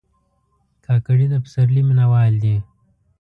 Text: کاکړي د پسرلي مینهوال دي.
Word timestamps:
کاکړي 0.85 1.25
د 1.29 1.35
پسرلي 1.43 1.81
مینهوال 1.87 2.33
دي. 2.43 2.57